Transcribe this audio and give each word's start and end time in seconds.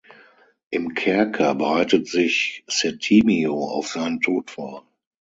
Im 0.71 0.95
Kerker 0.95 1.53
bereitet 1.53 2.07
sich 2.07 2.63
Settimio 2.67 3.67
auf 3.69 3.87
seinen 3.89 4.19
Tod 4.19 4.49
vor. 4.49 4.83